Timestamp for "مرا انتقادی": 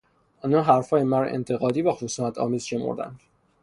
1.03-1.81